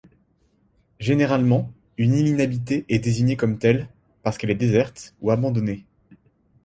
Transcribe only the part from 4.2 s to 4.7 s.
parce qu'elle est